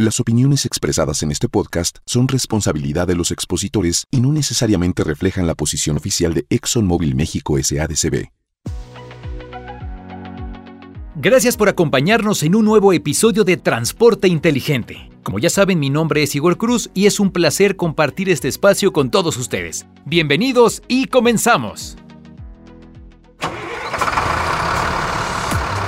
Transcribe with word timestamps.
Las 0.00 0.20
opiniones 0.20 0.64
expresadas 0.64 1.24
en 1.24 1.32
este 1.32 1.48
podcast 1.48 1.98
son 2.06 2.28
responsabilidad 2.28 3.08
de 3.08 3.16
los 3.16 3.32
expositores 3.32 4.06
y 4.12 4.20
no 4.20 4.32
necesariamente 4.32 5.02
reflejan 5.02 5.48
la 5.48 5.56
posición 5.56 5.96
oficial 5.96 6.34
de 6.34 6.46
ExxonMobil 6.50 7.16
México 7.16 7.56
SADCB. 7.60 8.28
Gracias 11.16 11.56
por 11.56 11.68
acompañarnos 11.68 12.44
en 12.44 12.54
un 12.54 12.64
nuevo 12.64 12.92
episodio 12.92 13.42
de 13.42 13.56
Transporte 13.56 14.28
Inteligente. 14.28 15.10
Como 15.24 15.40
ya 15.40 15.50
saben, 15.50 15.80
mi 15.80 15.90
nombre 15.90 16.22
es 16.22 16.32
Igor 16.36 16.58
Cruz 16.58 16.90
y 16.94 17.06
es 17.06 17.18
un 17.18 17.32
placer 17.32 17.74
compartir 17.74 18.30
este 18.30 18.46
espacio 18.46 18.92
con 18.92 19.10
todos 19.10 19.36
ustedes. 19.36 19.84
Bienvenidos 20.06 20.80
y 20.86 21.06
comenzamos. 21.06 21.96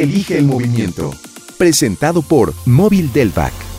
Elige 0.00 0.38
el 0.38 0.46
movimiento. 0.46 1.10
Presentado 1.58 2.22
por 2.22 2.54
Móvil 2.64 3.12
Delvac. 3.12 3.71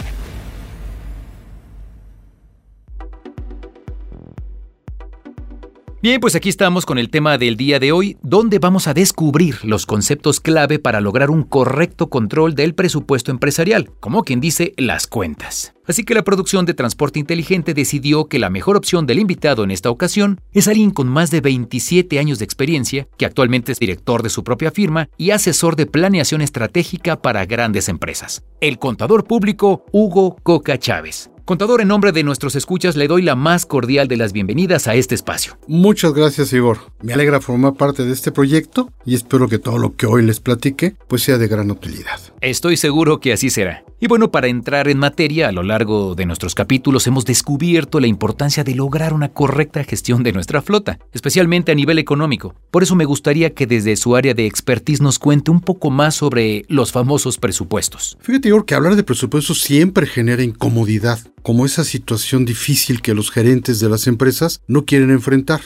Bien, 6.03 6.19
pues 6.19 6.35
aquí 6.35 6.49
estamos 6.49 6.85
con 6.85 6.97
el 6.97 7.09
tema 7.09 7.37
del 7.37 7.55
día 7.55 7.79
de 7.79 7.93
hoy, 7.93 8.17
donde 8.21 8.59
vamos 8.59 8.89
a 8.89 8.93
descubrir 8.93 9.63
los 9.63 9.85
conceptos 9.85 10.41
clave 10.41 10.77
para 10.77 10.99
lograr 10.99 11.29
un 11.29 11.43
correcto 11.43 12.09
control 12.09 12.55
del 12.55 12.75
presupuesto 12.75 13.31
empresarial, 13.31 13.89
como 14.01 14.25
quien 14.25 14.41
dice 14.41 14.73
las 14.75 15.07
cuentas. 15.07 15.75
Así 15.87 16.03
que 16.03 16.13
la 16.13 16.25
producción 16.25 16.65
de 16.65 16.73
Transporte 16.73 17.19
Inteligente 17.19 17.73
decidió 17.73 18.25
que 18.25 18.37
la 18.37 18.49
mejor 18.49 18.75
opción 18.75 19.05
del 19.07 19.19
invitado 19.19 19.63
en 19.63 19.71
esta 19.71 19.89
ocasión 19.89 20.41
es 20.51 20.67
alguien 20.67 20.91
con 20.91 21.07
más 21.07 21.31
de 21.31 21.39
27 21.39 22.19
años 22.19 22.37
de 22.37 22.43
experiencia, 22.43 23.07
que 23.17 23.25
actualmente 23.25 23.71
es 23.71 23.79
director 23.79 24.23
de 24.23 24.29
su 24.29 24.43
propia 24.43 24.71
firma 24.71 25.07
y 25.17 25.31
asesor 25.31 25.77
de 25.77 25.85
planeación 25.85 26.41
estratégica 26.41 27.21
para 27.21 27.45
grandes 27.45 27.87
empresas. 27.87 28.43
El 28.59 28.77
contador 28.77 29.23
público 29.23 29.85
Hugo 29.93 30.35
Coca 30.43 30.77
Chávez. 30.77 31.29
Contador, 31.45 31.81
en 31.81 31.89
nombre 31.89 32.13
de 32.13 32.23
nuestros 32.23 32.55
escuchas, 32.55 32.95
le 32.95 33.09
doy 33.09 33.21
la 33.21 33.35
más 33.35 33.65
cordial 33.65 34.07
de 34.07 34.15
las 34.15 34.31
bienvenidas 34.31 34.87
a 34.87 34.95
este 34.95 35.13
espacio. 35.13 35.57
Muchas 35.67 36.13
gracias 36.13 36.53
Igor. 36.53 36.77
Me 37.01 37.11
alegra 37.11 37.41
formar 37.41 37.73
parte 37.73 38.05
de 38.05 38.13
este 38.13 38.31
proyecto 38.31 38.89
y 39.05 39.13
espero 39.13 39.49
que 39.49 39.59
todo 39.59 39.77
lo 39.77 39.93
que 39.97 40.05
hoy 40.05 40.21
les 40.23 40.39
platique 40.39 40.95
pues 41.09 41.23
sea 41.23 41.37
de 41.37 41.49
gran 41.49 41.69
utilidad. 41.69 42.21
Estoy 42.39 42.77
seguro 42.77 43.19
que 43.19 43.33
así 43.33 43.49
será. 43.49 43.83
Y 43.99 44.07
bueno, 44.07 44.31
para 44.31 44.47
entrar 44.47 44.89
en 44.89 44.99
materia, 44.99 45.47
a 45.47 45.53
lo 45.53 45.63
largo 45.63 46.13
de 46.13 46.25
nuestros 46.25 46.55
capítulos 46.55 47.07
hemos 47.07 47.23
descubierto 47.23 48.01
la 48.01 48.07
importancia 48.07 48.65
de 48.65 48.75
lograr 48.75 49.13
una 49.13 49.29
correcta 49.29 49.83
gestión 49.85 50.23
de 50.23 50.33
nuestra 50.33 50.61
flota, 50.61 50.99
especialmente 51.13 51.71
a 51.71 51.75
nivel 51.75 51.99
económico. 51.99 52.53
Por 52.69 52.83
eso 52.83 52.95
me 52.95 53.05
gustaría 53.05 53.53
que 53.53 53.65
desde 53.65 53.95
su 53.95 54.17
área 54.17 54.33
de 54.33 54.45
expertise 54.45 54.99
nos 54.99 55.19
cuente 55.19 55.51
un 55.51 55.61
poco 55.61 55.89
más 55.89 56.15
sobre 56.15 56.65
los 56.67 56.91
famosos 56.91 57.37
presupuestos. 57.37 58.17
Fíjate 58.19 58.49
Igor 58.49 58.65
que 58.65 58.75
hablar 58.75 58.97
de 58.97 59.03
presupuesto 59.03 59.53
siempre 59.53 60.05
genera 60.05 60.43
incomodidad, 60.43 61.19
como 61.43 61.65
esa 61.65 61.83
situación 61.83 62.45
difícil 62.45 63.01
que 63.01 63.13
los 63.13 63.29
gerentes 63.29 63.79
de 63.79 63.89
las 63.89 64.07
empresas 64.07 64.61
no 64.67 64.85
quieren 64.85 65.11
enfrentar. 65.11 65.61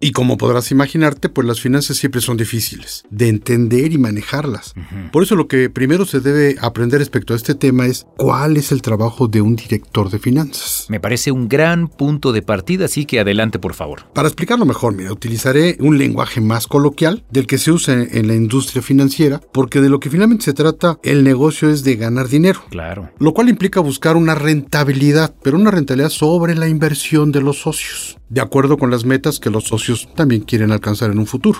Y 0.00 0.12
como 0.12 0.36
podrás 0.36 0.70
imaginarte, 0.70 1.28
pues 1.28 1.46
las 1.46 1.60
finanzas 1.60 1.96
siempre 1.96 2.20
son 2.20 2.36
difíciles 2.36 3.04
de 3.10 3.28
entender 3.28 3.92
y 3.92 3.98
manejarlas. 3.98 4.74
Por 5.12 5.22
eso 5.22 5.36
lo 5.36 5.48
que 5.48 5.70
primero 5.70 6.04
se 6.04 6.20
debe 6.20 6.56
aprender 6.60 6.98
respecto 6.98 7.32
a 7.32 7.36
este 7.36 7.54
tema 7.54 7.86
es 7.86 8.04
cuál 8.16 8.56
es 8.56 8.72
el 8.72 8.82
trabajo 8.82 9.28
de 9.28 9.40
un 9.40 9.56
director 9.56 10.10
de 10.10 10.18
finanzas. 10.18 10.86
Me 10.88 11.00
parece 11.00 11.30
un 11.30 11.48
gran 11.48 11.88
punto 11.88 12.32
de 12.32 12.42
partida, 12.42 12.86
así 12.86 13.06
que 13.06 13.20
adelante 13.20 13.60
por 13.60 13.74
favor. 13.74 14.06
Para 14.12 14.28
explicarlo 14.28 14.66
mejor, 14.66 14.94
mira, 14.94 15.12
utilizaré 15.12 15.76
un 15.78 15.98
lenguaje 15.98 16.40
más 16.40 16.66
coloquial 16.66 17.24
del 17.30 17.46
que 17.46 17.58
se 17.58 17.70
usa 17.70 18.02
en 18.02 18.26
la 18.26 18.34
industria 18.34 18.82
financiera, 18.82 19.40
porque 19.52 19.80
de 19.80 19.88
lo 19.88 20.00
que 20.00 20.10
finalmente 20.10 20.44
se 20.44 20.52
trata, 20.52 20.98
el 21.04 21.22
negocio 21.22 21.70
es 21.70 21.84
de 21.84 21.96
ganar 21.96 22.28
dinero. 22.28 22.64
Claro. 22.70 23.10
Lo 23.18 23.32
cual 23.32 23.48
implica 23.48 23.80
buscar 23.80 24.16
una 24.16 24.34
rentabilidad, 24.34 25.11
pero 25.42 25.56
una 25.56 25.70
rentabilidad 25.70 26.10
sobre 26.10 26.54
la 26.54 26.68
inversión 26.68 27.32
de 27.32 27.40
los 27.40 27.60
socios, 27.60 28.18
de 28.28 28.40
acuerdo 28.40 28.76
con 28.78 28.90
las 28.90 29.04
metas 29.04 29.38
que 29.38 29.50
los 29.50 29.64
socios 29.64 30.08
también 30.14 30.42
quieren 30.42 30.72
alcanzar 30.72 31.10
en 31.10 31.18
un 31.18 31.26
futuro. 31.26 31.58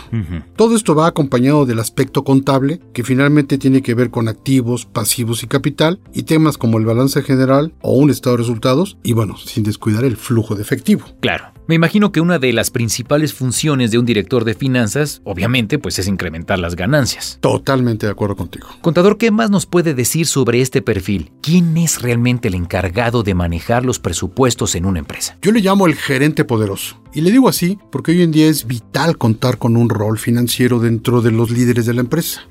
Todo 0.56 0.76
esto 0.76 0.94
va 0.94 1.06
acompañado 1.06 1.66
del 1.66 1.78
aspecto 1.78 2.24
contable, 2.24 2.80
que 2.92 3.04
finalmente 3.04 3.58
tiene 3.58 3.82
que 3.82 3.94
ver 3.94 4.10
con 4.10 4.28
activos, 4.28 4.86
pasivos 4.86 5.42
y 5.42 5.46
capital, 5.46 6.00
y 6.12 6.22
temas 6.22 6.58
como 6.58 6.78
el 6.78 6.86
balance 6.86 7.22
general 7.22 7.74
o 7.82 7.94
un 7.94 8.10
estado 8.10 8.36
de 8.36 8.42
resultados, 8.42 8.96
y 9.02 9.12
bueno, 9.12 9.36
sin 9.36 9.64
descuidar 9.64 10.04
el 10.04 10.16
flujo 10.16 10.54
de 10.54 10.62
efectivo. 10.62 11.04
Claro. 11.20 11.52
Me 11.68 11.76
imagino 11.76 12.10
que 12.10 12.20
una 12.20 12.40
de 12.40 12.52
las 12.52 12.70
principales 12.70 13.32
funciones 13.32 13.92
de 13.92 13.98
un 13.98 14.04
director 14.04 14.44
de 14.44 14.54
finanzas, 14.54 15.22
obviamente, 15.24 15.78
pues 15.78 15.98
es 16.00 16.08
incrementar 16.08 16.58
las 16.58 16.74
ganancias. 16.74 17.38
Totalmente 17.40 18.06
de 18.06 18.12
acuerdo 18.12 18.34
contigo. 18.34 18.66
Contador, 18.80 19.16
¿qué 19.16 19.30
más 19.30 19.48
nos 19.48 19.64
puede 19.66 19.94
decir 19.94 20.26
sobre 20.26 20.60
este 20.60 20.82
perfil? 20.82 21.30
¿Quién 21.40 21.76
es 21.76 22.02
realmente 22.02 22.48
el 22.48 22.56
encargado 22.56 23.22
de 23.22 23.34
manejar 23.42 23.84
los 23.84 23.98
presupuestos 23.98 24.76
en 24.76 24.86
una 24.86 25.00
empresa? 25.00 25.36
Yo 25.42 25.50
le 25.50 25.60
llamo 25.60 25.86
el 25.86 25.96
gerente 25.96 26.44
poderoso. 26.44 27.01
Y 27.14 27.20
le 27.20 27.30
digo 27.30 27.48
así 27.48 27.78
porque 27.90 28.12
hoy 28.12 28.22
en 28.22 28.32
día 28.32 28.46
es 28.46 28.66
vital 28.66 29.18
contar 29.18 29.58
con 29.58 29.76
un 29.76 29.88
rol 29.90 30.18
financiero 30.18 30.78
dentro 30.78 31.20
de 31.20 31.30
los 31.30 31.50
líderes 31.50 31.86
de 31.86 31.94
la 31.94 32.00
empresa. 32.00 32.42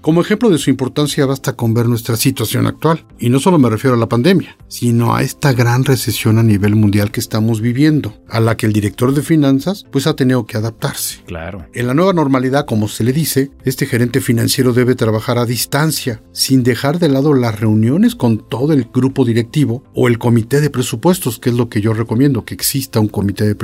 Como 0.00 0.20
ejemplo 0.20 0.48
de 0.48 0.58
su 0.58 0.70
importancia 0.70 1.26
basta 1.26 1.54
con 1.54 1.74
ver 1.74 1.86
nuestra 1.86 2.16
situación 2.16 2.66
actual. 2.66 3.04
Y 3.18 3.28
no 3.28 3.40
solo 3.40 3.58
me 3.58 3.68
refiero 3.68 3.96
a 3.96 3.98
la 3.98 4.08
pandemia, 4.08 4.56
sino 4.68 5.14
a 5.14 5.22
esta 5.22 5.52
gran 5.52 5.84
recesión 5.84 6.38
a 6.38 6.42
nivel 6.42 6.76
mundial 6.76 7.10
que 7.10 7.20
estamos 7.20 7.60
viviendo, 7.60 8.14
a 8.28 8.40
la 8.40 8.56
que 8.56 8.66
el 8.66 8.72
director 8.72 9.14
de 9.14 9.22
finanzas 9.22 9.84
pues 9.90 10.06
ha 10.06 10.16
tenido 10.16 10.46
que 10.46 10.56
adaptarse. 10.56 11.22
Claro. 11.26 11.66
En 11.74 11.86
la 11.86 11.94
nueva 11.94 12.12
normalidad, 12.12 12.66
como 12.66 12.88
se 12.88 13.04
le 13.04 13.12
dice, 13.12 13.50
este 13.64 13.86
gerente 13.86 14.20
financiero 14.20 14.72
debe 14.72 14.94
trabajar 14.94 15.38
a 15.38 15.44
distancia, 15.44 16.22
sin 16.32 16.62
dejar 16.62 16.98
de 16.98 17.08
lado 17.08 17.34
las 17.34 17.60
reuniones 17.60 18.14
con 18.14 18.38
todo 18.48 18.72
el 18.72 18.88
grupo 18.92 19.24
directivo 19.24 19.82
o 19.94 20.08
el 20.08 20.18
comité 20.18 20.60
de 20.60 20.70
presupuestos, 20.70 21.38
que 21.38 21.50
es 21.50 21.56
lo 21.56 21.68
que 21.68 21.80
yo 21.80 21.92
recomiendo, 21.92 22.44
que 22.44 22.54
exista 22.54 23.00
un 23.00 23.08
comité 23.08 23.46
de 23.46 23.54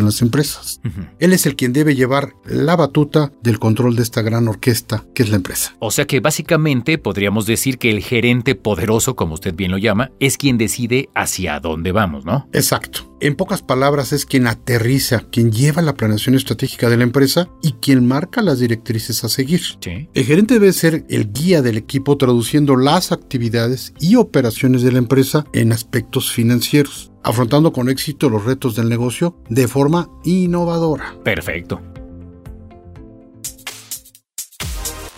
en 0.00 0.06
las 0.06 0.22
empresas. 0.22 0.80
Él 1.18 1.32
es 1.32 1.46
el 1.46 1.56
quien 1.56 1.72
debe 1.72 1.94
llevar 1.94 2.34
la 2.44 2.76
batuta 2.76 3.32
del 3.42 3.58
control 3.58 3.96
de 3.96 4.02
esta 4.02 4.22
gran 4.22 4.48
orquesta 4.48 5.04
que 5.14 5.22
es 5.22 5.30
la 5.30 5.36
empresa. 5.36 5.76
O 5.78 5.90
sea 5.90 6.06
que 6.06 6.20
básicamente 6.20 6.98
podríamos 6.98 7.46
decir 7.46 7.78
que 7.78 7.90
el 7.90 8.02
gerente 8.02 8.54
poderoso, 8.54 9.16
como 9.16 9.34
usted 9.34 9.54
bien 9.54 9.70
lo 9.70 9.78
llama, 9.78 10.10
es 10.20 10.36
quien 10.36 10.58
decide 10.58 11.08
hacia 11.14 11.60
dónde 11.60 11.92
vamos, 11.92 12.24
¿no? 12.24 12.48
Exacto. 12.52 13.11
En 13.24 13.36
pocas 13.36 13.62
palabras 13.62 14.12
es 14.12 14.26
quien 14.26 14.48
aterriza, 14.48 15.20
quien 15.30 15.52
lleva 15.52 15.80
la 15.80 15.94
planeación 15.94 16.34
estratégica 16.34 16.90
de 16.90 16.96
la 16.96 17.04
empresa 17.04 17.48
y 17.62 17.74
quien 17.74 18.04
marca 18.04 18.42
las 18.42 18.58
directrices 18.58 19.22
a 19.22 19.28
seguir. 19.28 19.60
Sí. 19.80 20.08
El 20.12 20.24
gerente 20.24 20.54
debe 20.54 20.72
ser 20.72 21.04
el 21.08 21.32
guía 21.32 21.62
del 21.62 21.76
equipo 21.76 22.18
traduciendo 22.18 22.74
las 22.74 23.12
actividades 23.12 23.94
y 24.00 24.16
operaciones 24.16 24.82
de 24.82 24.90
la 24.90 24.98
empresa 24.98 25.44
en 25.52 25.70
aspectos 25.70 26.32
financieros, 26.32 27.12
afrontando 27.22 27.72
con 27.72 27.88
éxito 27.88 28.28
los 28.28 28.44
retos 28.44 28.74
del 28.74 28.88
negocio 28.88 29.36
de 29.48 29.68
forma 29.68 30.10
innovadora. 30.24 31.14
Perfecto. 31.22 31.80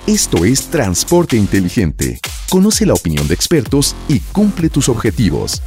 Esto 0.07 0.45
es 0.45 0.67
Transporte 0.67 1.39
Inteligente. 1.39 2.21
Conoce 2.51 2.85
la 2.85 2.93
opinión 2.93 3.27
de 3.29 3.33
expertos 3.33 3.97
y 4.09 4.21
cumple 4.21 4.69
tus 4.69 4.91
objetivos. 4.91 5.63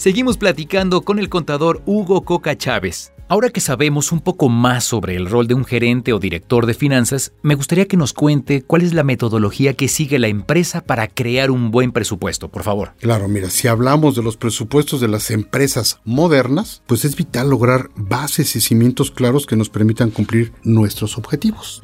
Seguimos 0.00 0.38
platicando 0.38 1.02
con 1.02 1.18
el 1.18 1.28
contador 1.28 1.82
Hugo 1.84 2.22
Coca 2.22 2.56
Chávez. 2.56 3.12
Ahora 3.30 3.50
que 3.50 3.60
sabemos 3.60 4.10
un 4.10 4.18
poco 4.18 4.48
más 4.48 4.82
sobre 4.82 5.14
el 5.14 5.30
rol 5.30 5.46
de 5.46 5.54
un 5.54 5.64
gerente 5.64 6.12
o 6.12 6.18
director 6.18 6.66
de 6.66 6.74
finanzas, 6.74 7.32
me 7.42 7.54
gustaría 7.54 7.86
que 7.86 7.96
nos 7.96 8.12
cuente 8.12 8.62
cuál 8.62 8.82
es 8.82 8.92
la 8.92 9.04
metodología 9.04 9.74
que 9.74 9.86
sigue 9.86 10.18
la 10.18 10.26
empresa 10.26 10.80
para 10.80 11.06
crear 11.06 11.52
un 11.52 11.70
buen 11.70 11.92
presupuesto, 11.92 12.48
por 12.48 12.64
favor. 12.64 12.90
Claro, 12.98 13.28
mira, 13.28 13.48
si 13.48 13.68
hablamos 13.68 14.16
de 14.16 14.24
los 14.24 14.36
presupuestos 14.36 15.00
de 15.00 15.06
las 15.06 15.30
empresas 15.30 16.00
modernas, 16.04 16.82
pues 16.88 17.04
es 17.04 17.14
vital 17.14 17.50
lograr 17.50 17.90
bases 17.94 18.56
y 18.56 18.60
cimientos 18.60 19.12
claros 19.12 19.46
que 19.46 19.54
nos 19.54 19.68
permitan 19.68 20.10
cumplir 20.10 20.52
nuestros 20.64 21.16
objetivos. 21.16 21.82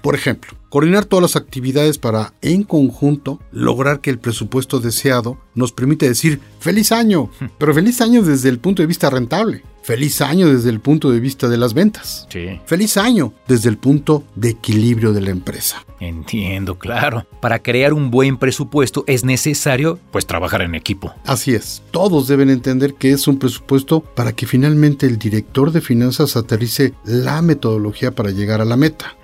Por 0.00 0.14
ejemplo, 0.14 0.56
coordinar 0.70 1.04
todas 1.04 1.20
las 1.20 1.36
actividades 1.36 1.98
para, 1.98 2.32
en 2.40 2.62
conjunto, 2.62 3.38
lograr 3.52 4.00
que 4.00 4.08
el 4.08 4.18
presupuesto 4.18 4.80
deseado 4.80 5.36
nos 5.54 5.72
permite 5.72 6.08
decir 6.08 6.40
feliz 6.58 6.90
año, 6.90 7.28
pero 7.58 7.74
feliz 7.74 8.00
año 8.00 8.22
desde 8.22 8.48
el 8.48 8.60
punto 8.60 8.80
de 8.80 8.86
vista 8.86 9.10
rentable. 9.10 9.62
Feliz 9.86 10.20
año 10.20 10.52
desde 10.52 10.70
el 10.70 10.80
punto 10.80 11.12
de 11.12 11.20
vista 11.20 11.48
de 11.48 11.56
las 11.56 11.72
ventas. 11.72 12.26
Sí. 12.28 12.58
Feliz 12.66 12.96
año 12.96 13.32
desde 13.46 13.68
el 13.68 13.78
punto 13.78 14.24
de 14.34 14.48
equilibrio 14.48 15.12
de 15.12 15.20
la 15.20 15.30
empresa. 15.30 15.84
Entiendo, 16.00 16.76
claro. 16.76 17.24
Para 17.40 17.60
crear 17.60 17.92
un 17.92 18.10
buen 18.10 18.36
presupuesto 18.36 19.04
es 19.06 19.24
necesario, 19.24 20.00
pues, 20.10 20.26
trabajar 20.26 20.62
en 20.62 20.74
equipo. 20.74 21.14
Así 21.24 21.54
es, 21.54 21.84
todos 21.92 22.26
deben 22.26 22.50
entender 22.50 22.94
que 22.94 23.12
es 23.12 23.28
un 23.28 23.38
presupuesto 23.38 24.00
para 24.00 24.32
que 24.32 24.46
finalmente 24.46 25.06
el 25.06 25.20
director 25.20 25.70
de 25.70 25.80
finanzas 25.80 26.36
aterrice 26.36 26.92
la 27.04 27.40
metodología 27.40 28.10
para 28.10 28.32
llegar 28.32 28.60
a 28.60 28.64
la 28.64 28.76
meta, 28.76 29.16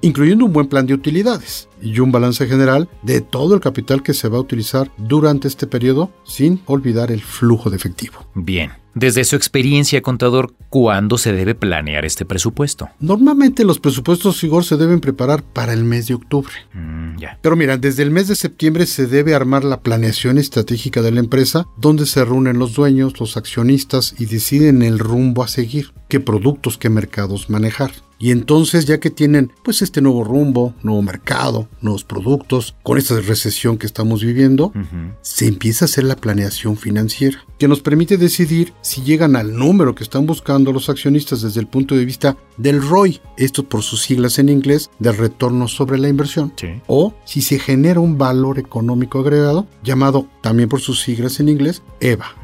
incluyendo 0.00 0.44
un 0.44 0.52
buen 0.52 0.66
plan 0.66 0.86
de 0.86 0.94
utilidades 0.94 1.69
y 1.82 2.00
un 2.00 2.12
balance 2.12 2.46
general 2.46 2.88
de 3.02 3.20
todo 3.20 3.54
el 3.54 3.60
capital 3.60 4.02
que 4.02 4.14
se 4.14 4.28
va 4.28 4.38
a 4.38 4.42
utilizar 4.42 4.90
durante 4.96 5.48
este 5.48 5.66
periodo, 5.66 6.10
sin 6.24 6.60
olvidar 6.66 7.10
el 7.10 7.22
flujo 7.22 7.70
de 7.70 7.76
efectivo. 7.76 8.26
Bien. 8.34 8.72
Desde 8.94 9.22
su 9.24 9.36
experiencia, 9.36 10.02
contador, 10.02 10.52
¿cuándo 10.68 11.16
se 11.16 11.32
debe 11.32 11.54
planear 11.54 12.04
este 12.04 12.24
presupuesto? 12.24 12.88
Normalmente 12.98 13.64
los 13.64 13.78
presupuestos 13.78 14.42
Igor 14.42 14.64
se 14.64 14.76
deben 14.76 14.98
preparar 15.00 15.44
para 15.44 15.72
el 15.72 15.84
mes 15.84 16.08
de 16.08 16.14
octubre. 16.14 16.52
Mm. 16.72 17.14
Pero 17.40 17.54
mira, 17.54 17.76
desde 17.76 18.02
el 18.02 18.10
mes 18.10 18.26
de 18.26 18.34
septiembre 18.34 18.86
se 18.86 19.06
debe 19.06 19.34
armar 19.34 19.62
la 19.62 19.80
planeación 19.80 20.38
estratégica 20.38 21.02
de 21.02 21.12
la 21.12 21.20
empresa, 21.20 21.66
donde 21.76 22.04
se 22.04 22.24
reúnen 22.24 22.58
los 22.58 22.74
dueños, 22.74 23.20
los 23.20 23.36
accionistas 23.36 24.14
y 24.18 24.26
deciden 24.26 24.82
el 24.82 24.98
rumbo 24.98 25.44
a 25.44 25.48
seguir, 25.48 25.92
qué 26.10 26.20
productos, 26.20 26.76
qué 26.76 26.90
mercados 26.90 27.48
manejar. 27.48 27.92
Y 28.22 28.32
entonces, 28.32 28.84
ya 28.84 29.00
que 29.00 29.08
tienen 29.08 29.50
pues 29.62 29.80
este 29.80 30.02
nuevo 30.02 30.24
rumbo, 30.24 30.74
nuevo 30.82 31.00
mercado, 31.00 31.68
nuevos 31.80 32.04
productos, 32.04 32.74
con 32.82 32.98
esta 32.98 33.18
recesión 33.18 33.78
que 33.78 33.86
estamos 33.86 34.22
viviendo, 34.22 34.74
se 35.22 35.46
empieza 35.46 35.84
a 35.84 35.88
hacer 35.88 36.04
la 36.04 36.16
planeación 36.16 36.76
financiera, 36.76 37.42
que 37.58 37.66
nos 37.66 37.80
permite 37.80 38.18
decidir 38.18 38.74
si 38.82 39.00
llegan 39.00 39.36
al 39.36 39.56
número 39.56 39.94
que 39.94 40.04
están 40.04 40.26
buscando 40.26 40.70
los 40.70 40.90
accionistas 40.90 41.40
desde 41.40 41.60
el 41.60 41.66
punto 41.66 41.94
de 41.96 42.04
vista 42.04 42.36
del 42.58 42.82
ROI, 42.86 43.22
esto 43.38 43.66
por 43.66 43.82
sus 43.82 44.02
siglas 44.02 44.38
en 44.38 44.50
inglés, 44.50 44.90
del 44.98 45.16
retorno 45.16 45.66
sobre 45.66 45.96
la 45.96 46.08
inversión, 46.10 46.52
Sí. 46.56 46.68
o 46.88 47.14
si 47.24 47.40
se 47.40 47.58
genera 47.58 48.00
un 48.00 48.18
valor 48.18 48.58
económico 48.58 49.20
agregado, 49.20 49.66
llamado 49.82 50.26
también 50.42 50.68
por 50.68 50.82
sus 50.82 51.00
siglas 51.00 51.40
en 51.40 51.48
inglés, 51.48 51.82
EVA. 52.00 52.34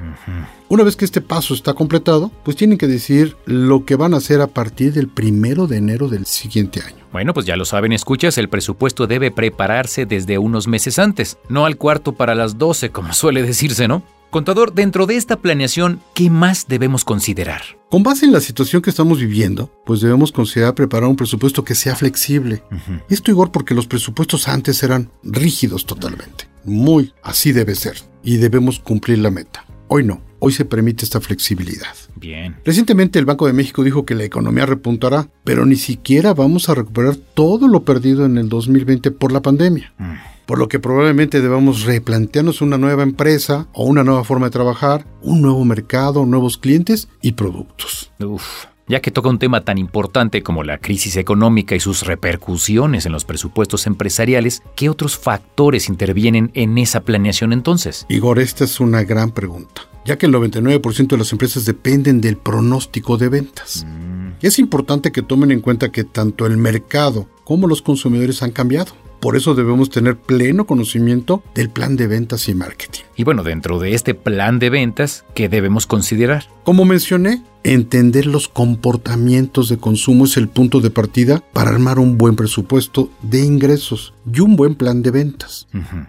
Una 0.69 0.83
vez 0.83 0.97
que 0.97 1.05
este 1.05 1.21
paso 1.21 1.55
está 1.55 1.75
completado, 1.75 2.33
pues 2.45 2.57
tienen 2.57 2.77
que 2.77 2.89
decidir 2.89 3.37
lo 3.45 3.85
que 3.85 3.95
van 3.95 4.15
a 4.15 4.17
hacer 4.17 4.41
a 4.41 4.49
partir 4.49 4.93
del 4.93 5.07
primero 5.07 5.69
de 5.69 5.77
enero 5.77 6.09
del 6.09 6.27
siguiente 6.27 6.81
año. 6.81 7.07
Bueno, 7.13 7.33
pues 7.35 7.47
ya 7.47 7.55
lo 7.55 7.65
saben, 7.65 7.93
escuchas, 7.93 8.37
el 8.37 8.49
presupuesto 8.49 9.07
debe 9.07 9.31
prepararse 9.31 10.07
desde 10.07 10.39
unos 10.39 10.67
meses 10.67 10.99
antes, 10.99 11.39
no 11.49 11.67
al 11.67 11.77
cuarto 11.77 12.15
para 12.15 12.35
las 12.35 12.59
12, 12.59 12.91
como 12.91 13.13
suele 13.15 13.43
decirse, 13.43 13.87
¿no? 13.87 14.03
Contador, 14.31 14.75
dentro 14.75 15.07
de 15.07 15.15
esta 15.15 15.37
planeación, 15.37 16.01
¿qué 16.15 16.31
más 16.31 16.67
debemos 16.67 17.05
considerar? 17.05 17.63
Con 17.89 18.03
base 18.03 18.27
en 18.27 18.33
la 18.33 18.41
situación 18.41 18.83
que 18.83 18.91
estamos 18.91 19.21
viviendo, 19.21 19.71
pues 19.87 20.01
debemos 20.01 20.33
considerar 20.33 20.75
preparar 20.75 21.09
un 21.09 21.15
presupuesto 21.15 21.63
que 21.63 21.77
sea 21.77 21.95
flexible. 21.95 22.65
Esto 23.09 23.31
Igor 23.31 23.53
porque 23.53 23.75
los 23.75 23.87
presupuestos 23.87 24.49
antes 24.49 24.83
eran 24.83 25.11
rígidos 25.23 25.87
totalmente. 25.87 26.49
Muy 26.65 27.15
así 27.23 27.53
debe 27.53 27.77
ser. 27.77 27.99
Y 28.25 28.39
debemos 28.39 28.81
cumplir 28.81 29.19
la 29.19 29.31
meta. 29.31 29.65
Hoy 29.89 30.05
no. 30.05 30.21
Hoy 30.39 30.53
se 30.53 30.65
permite 30.65 31.05
esta 31.05 31.21
flexibilidad. 31.21 31.95
Bien. 32.15 32.57
Recientemente 32.65 33.19
el 33.19 33.25
Banco 33.25 33.47
de 33.47 33.53
México 33.53 33.83
dijo 33.83 34.05
que 34.05 34.15
la 34.15 34.25
economía 34.25 34.67
repuntará, 34.67 35.29
pero 35.45 35.65
ni 35.65 35.77
siquiera 35.77 36.35
vamos 36.35 36.69
a 36.69 36.75
recuperar 36.75 37.17
todo 37.17 37.69
lo 37.69 37.85
perdido 37.85 38.27
en 38.27 38.37
el 38.37 38.49
2020 38.49 39.11
por 39.13 39.33
la 39.33 39.43
pandemia. 39.43 39.95
Mm. 39.99 40.15
Por 40.47 40.59
lo 40.59 40.69
que 40.69 40.79
probablemente 40.79 41.41
debamos 41.41 41.85
replantearnos 41.85 42.61
una 42.61 42.79
nueva 42.79 43.03
empresa 43.03 43.69
o 43.73 43.85
una 43.85 44.05
nueva 44.05 44.25
forma 44.25 44.47
de 44.47 44.53
trabajar, 44.53 45.07
un 45.23 45.43
nuevo 45.43 45.65
mercado, 45.65 46.25
nuevos 46.27 46.59
clientes 46.59 47.09
y 47.23 47.33
productos. 47.33 48.13
Uf. 48.21 48.67
Ya 48.89 49.01
que 49.01 49.11
toca 49.11 49.29
un 49.29 49.41
tema 49.41 49.63
tan 49.63 49.79
importante 49.79 50.45
como 50.45 50.63
la 50.63 50.79
crisis 50.79 51.17
económica 51.17 51.75
y 51.75 51.81
sus 51.81 52.07
repercusiones 52.07 53.05
en 53.05 53.11
los 53.11 53.25
presupuestos 53.25 53.89
empresariales, 53.89 54.63
¿qué 54.77 54.89
otros 54.89 55.19
factores 55.19 55.89
intervienen 55.89 56.53
en 56.55 56.79
esa 56.79 57.01
planeación 57.01 57.53
entonces? 57.53 58.07
Igor, 58.09 58.39
esta 58.39 58.63
es 58.63 58.79
una 58.79 59.03
gran 59.03 59.33
pregunta, 59.33 59.83
ya 60.05 60.17
que 60.19 60.27
el 60.27 60.35
99% 60.35 61.09
de 61.09 61.19
las 61.19 61.33
empresas 61.33 61.65
dependen 61.65 62.21
del 62.21 62.37
pronóstico 62.37 63.17
de 63.17 63.29
ventas. 63.29 63.85
Y 63.85 64.16
es 64.43 64.59
importante 64.59 65.13
que 65.13 65.23
tomen 65.23 65.51
en 65.51 65.61
cuenta 65.61 65.91
que 65.91 66.05
tanto 66.05 66.47
el 66.47 66.57
mercado 66.57 67.29
como 67.45 67.67
los 67.67 67.83
consumidores 67.83 68.43
han 68.43 68.51
cambiado. 68.51 68.93
Por 69.21 69.35
eso 69.37 69.55
debemos 69.55 69.89
tener 69.89 70.17
pleno 70.17 70.67
conocimiento 70.67 71.43
del 71.55 71.71
plan 71.71 71.97
de 71.97 72.07
ventas 72.07 72.49
y 72.49 72.55
marketing. 72.55 73.03
Y 73.17 73.25
bueno, 73.25 73.43
dentro 73.43 73.79
de 73.79 73.95
este 73.95 74.15
plan 74.15 74.59
de 74.59 74.69
ventas, 74.69 75.25
¿qué 75.35 75.49
debemos 75.49 75.87
considerar? 75.87 76.45
Como 76.65 76.85
mencioné, 76.85 77.43
entender 77.65 78.27
los 78.27 78.47
comportamientos 78.47 79.69
de 79.69 79.79
consumo 79.79 80.27
es 80.27 80.37
el 80.37 80.49
punto 80.49 80.81
de 80.81 80.91
partida 80.91 81.43
para 81.53 81.71
armar 81.71 81.99
un 81.99 82.19
buen 82.19 82.37
presupuesto 82.37 83.11
de 83.23 83.41
ingresos 83.41 84.13
y 84.33 84.41
un 84.41 84.55
buen 84.55 84.75
plan 84.75 85.03
de 85.03 85.11
ventas. 85.11 85.67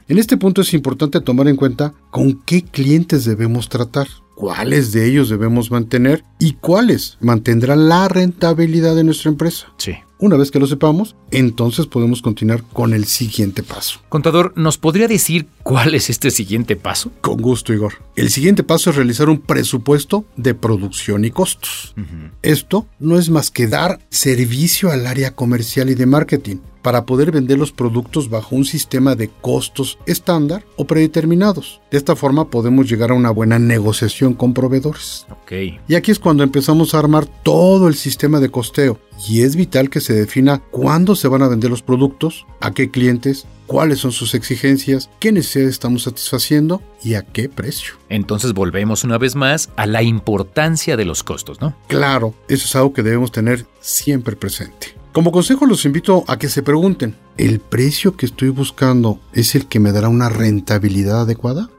En 0.08 0.18
este 0.18 0.38
punto 0.38 0.62
es 0.62 0.74
importante 0.74 1.22
tomar 1.22 1.48
en 1.48 1.56
cuenta 1.56 1.94
con 2.12 2.42
qué 2.46 2.62
clientes 2.62 3.26
debemos 3.26 3.70
tratar, 3.70 4.08
cuáles 4.38 4.92
de 4.92 5.10
ellos 5.10 5.30
debemos 5.30 5.72
mantener 5.72 6.24
y 6.38 6.54
cuáles 6.54 7.18
mantendrán 7.20 7.90
la 7.90 8.08
rentabilidad 8.08 8.96
de 8.96 9.04
nuestra 9.04 9.32
empresa. 9.32 9.74
Sí. 9.78 9.96
Una 10.20 10.38
vez 10.38 10.52
que 10.52 10.60
lo 10.60 10.68
sepamos, 10.68 11.16
entonces 11.32 11.88
podemos 11.88 12.22
continuar 12.22 12.64
con 12.64 12.94
el 12.94 13.06
siguiente 13.06 13.64
paso. 13.64 14.00
Contador, 14.10 14.54
¿nos 14.56 14.78
podría 14.78 15.08
decir 15.08 15.48
cuál 15.64 15.96
es 15.96 16.10
este 16.10 16.30
siguiente 16.32 16.76
paso? 16.76 17.12
Con 17.22 17.38
gusto, 17.38 17.74
Igor. 17.74 17.96
El 18.16 18.30
siguiente 18.30 18.64
paso 18.64 18.92
es 18.92 18.96
realizar 18.96 19.28
un 19.30 19.40
presupuesto 19.40 20.26
de 20.36 20.54
producción 20.54 21.26
y 21.26 21.32
costos. 21.32 21.96
Esto 22.42 22.88
no 23.00 23.18
es 23.18 23.30
más 23.30 23.52
que 23.52 23.68
dar 23.68 24.00
servicio 24.10 24.92
al 24.92 25.08
área 25.08 25.36
comercial 25.36 25.90
y 25.90 25.96
de 25.96 26.06
marketing 26.06 26.58
para 26.88 27.06
poder 27.06 27.34
vender 27.34 27.58
los 27.58 27.74
productos 27.74 28.30
bajo 28.30 28.56
un 28.56 28.64
sistema 28.64 29.14
de 29.16 29.28
costos 29.28 30.00
estándar 30.06 30.64
o 30.78 30.88
predeterminados. 30.88 31.82
De 31.92 31.98
esta 31.98 32.16
forma 32.16 32.50
podemos 32.50 32.90
llegar 32.90 33.12
a 33.12 33.14
una 33.14 33.30
buena 33.30 33.60
negociación 33.60 34.34
con 34.34 34.54
proveedores. 34.54 35.28
Ok. 35.30 35.52
Y 35.86 35.96
aquí 35.96 36.12
es 36.12 36.20
cuando 36.20 36.44
empezamos 36.44 36.94
a 36.94 37.00
armar 37.00 37.26
todo 37.26 37.90
el 37.90 37.96
sistema 37.96 38.40
de 38.40 38.52
costeo. 38.52 39.02
Y 39.28 39.42
es 39.42 39.58
vital 39.58 39.90
que 39.90 40.00
se 40.00 40.14
defina 40.14 40.60
cuándo 40.72 41.18
se 41.18 41.28
van 41.28 41.42
a 41.42 41.50
vender 41.50 41.70
los 41.70 41.82
productos, 41.82 42.46
a 42.62 42.72
qué 42.72 42.90
clientes, 42.90 43.48
cuáles 43.66 44.00
son 44.00 44.14
sus 44.14 44.34
exigencias, 44.34 45.10
qué 45.20 45.34
necesidades 45.34 45.72
estamos 45.72 46.04
satisfaciendo 46.04 46.82
y 47.04 47.16
a 47.16 47.24
qué 47.24 47.50
precio. 47.50 47.96
Entonces 48.08 48.54
volvemos 48.54 49.04
una 49.04 49.18
vez 49.18 49.36
más 49.36 49.72
a 49.76 49.88
la 49.88 50.04
importancia 50.04 50.96
de 50.96 51.04
los 51.04 51.24
costos, 51.24 51.60
¿no? 51.60 51.76
Claro, 51.88 52.34
eso 52.48 52.64
es 52.64 52.76
algo 52.78 52.94
que 52.94 53.04
debemos 53.04 53.34
tener 53.34 53.66
siempre 53.82 54.38
presente. 54.38 54.97
Como 55.14 55.32
consejo 55.32 55.66
los 55.66 55.86
invito 55.86 56.24
a 56.28 56.38
que 56.38 56.48
se 56.48 56.62
pregunten, 56.62 57.16
¿el 57.38 57.60
precio 57.60 58.16
que 58.16 58.28
estoy 58.28 58.50
buscando 58.50 59.20
es 59.34 59.56
el 59.56 59.66
que 59.66 59.80
me 59.80 59.92
dará 59.92 60.10
una 60.10 60.30
rentabilidad 60.30 61.22
adecuada? 61.22 61.70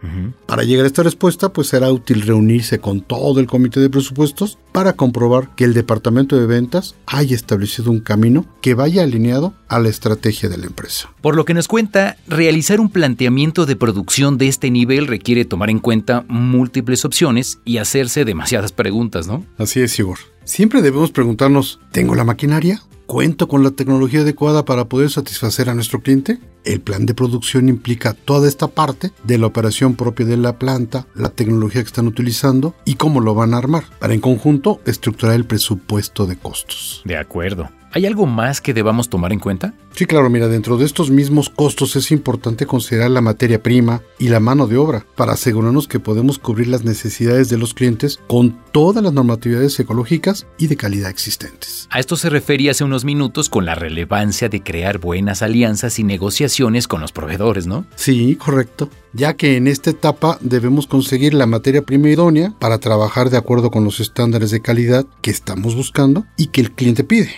Para 0.46 0.64
llegar 0.64 0.84
a 0.84 0.88
esta 0.88 1.04
respuesta, 1.04 1.52
pues 1.52 1.68
será 1.68 1.92
útil 1.92 2.22
reunirse 2.22 2.80
con 2.80 3.00
todo 3.00 3.38
el 3.38 3.46
comité 3.46 3.78
de 3.78 3.90
presupuestos 3.90 4.58
para 4.72 4.94
comprobar 4.94 5.54
que 5.54 5.64
el 5.64 5.74
departamento 5.74 6.36
de 6.36 6.46
ventas 6.46 6.96
haya 7.06 7.36
establecido 7.36 7.92
un 7.92 8.00
camino 8.00 8.44
que 8.60 8.74
vaya 8.74 9.02
alineado 9.02 9.54
a 9.68 9.78
la 9.78 9.88
estrategia 9.88 10.48
de 10.48 10.58
la 10.58 10.66
empresa. 10.66 11.10
Por 11.20 11.36
lo 11.36 11.44
que 11.44 11.54
nos 11.54 11.68
cuenta, 11.68 12.16
realizar 12.26 12.80
un 12.80 12.88
planteamiento 12.88 13.66
de 13.66 13.76
producción 13.76 14.36
de 14.38 14.48
este 14.48 14.70
nivel 14.70 15.06
requiere 15.06 15.44
tomar 15.44 15.70
en 15.70 15.78
cuenta 15.78 16.24
múltiples 16.28 17.04
opciones 17.04 17.60
y 17.64 17.78
hacerse 17.78 18.24
demasiadas 18.24 18.72
preguntas, 18.72 19.28
¿no? 19.28 19.44
Así 19.58 19.80
es, 19.80 19.96
Igor. 19.98 20.18
Siempre 20.44 20.82
debemos 20.82 21.12
preguntarnos, 21.12 21.78
¿tengo 21.92 22.14
la 22.14 22.24
maquinaria? 22.24 22.82
¿Cuento 23.08 23.48
con 23.48 23.64
la 23.64 23.70
tecnología 23.70 24.20
adecuada 24.20 24.66
para 24.66 24.84
poder 24.84 25.08
satisfacer 25.08 25.70
a 25.70 25.74
nuestro 25.74 26.02
cliente? 26.02 26.38
El 26.68 26.82
plan 26.82 27.06
de 27.06 27.14
producción 27.14 27.70
implica 27.70 28.12
toda 28.12 28.46
esta 28.46 28.68
parte 28.68 29.10
de 29.24 29.38
la 29.38 29.46
operación 29.46 29.94
propia 29.94 30.26
de 30.26 30.36
la 30.36 30.58
planta, 30.58 31.06
la 31.14 31.30
tecnología 31.30 31.80
que 31.80 31.86
están 31.86 32.06
utilizando 32.06 32.74
y 32.84 32.96
cómo 32.96 33.22
lo 33.22 33.34
van 33.34 33.54
a 33.54 33.56
armar, 33.56 33.84
para 33.98 34.12
en 34.12 34.20
conjunto 34.20 34.78
estructurar 34.84 35.34
el 35.34 35.46
presupuesto 35.46 36.26
de 36.26 36.36
costos. 36.36 37.00
De 37.06 37.16
acuerdo. 37.16 37.70
¿Hay 37.92 38.04
algo 38.04 38.26
más 38.26 38.60
que 38.60 38.74
debamos 38.74 39.08
tomar 39.08 39.32
en 39.32 39.38
cuenta? 39.38 39.72
Sí, 39.92 40.04
claro, 40.04 40.28
mira, 40.28 40.46
dentro 40.46 40.76
de 40.76 40.84
estos 40.84 41.10
mismos 41.10 41.48
costos 41.48 41.96
es 41.96 42.10
importante 42.10 42.66
considerar 42.66 43.10
la 43.10 43.22
materia 43.22 43.62
prima 43.62 44.02
y 44.18 44.28
la 44.28 44.40
mano 44.40 44.66
de 44.66 44.76
obra 44.76 45.06
para 45.16 45.32
asegurarnos 45.32 45.88
que 45.88 45.98
podemos 45.98 46.38
cubrir 46.38 46.68
las 46.68 46.84
necesidades 46.84 47.48
de 47.48 47.56
los 47.56 47.72
clientes 47.72 48.20
con 48.28 48.58
todas 48.72 49.02
las 49.02 49.14
normatividades 49.14 49.80
ecológicas 49.80 50.46
y 50.58 50.66
de 50.66 50.76
calidad 50.76 51.08
existentes. 51.08 51.88
A 51.90 51.98
esto 51.98 52.16
se 52.16 52.28
refería 52.28 52.72
hace 52.72 52.84
unos 52.84 53.06
minutos 53.06 53.48
con 53.48 53.64
la 53.64 53.74
relevancia 53.74 54.50
de 54.50 54.62
crear 54.62 54.98
buenas 54.98 55.42
alianzas 55.42 55.98
y 55.98 56.04
negociaciones 56.04 56.57
con 56.88 57.00
los 57.00 57.12
proveedores, 57.12 57.66
¿no? 57.66 57.84
Sí, 57.94 58.36
correcto. 58.36 58.88
Ya 59.12 59.34
que 59.34 59.56
en 59.56 59.66
esta 59.66 59.90
etapa 59.90 60.38
debemos 60.40 60.86
conseguir 60.86 61.34
la 61.34 61.46
materia 61.46 61.82
prima 61.82 62.08
idónea 62.08 62.54
para 62.58 62.78
trabajar 62.78 63.30
de 63.30 63.36
acuerdo 63.36 63.70
con 63.70 63.84
los 63.84 64.00
estándares 64.00 64.50
de 64.50 64.60
calidad 64.60 65.06
que 65.22 65.30
estamos 65.30 65.74
buscando 65.74 66.26
y 66.36 66.48
que 66.48 66.60
el 66.60 66.72
cliente 66.72 67.04
pide. 67.04 67.30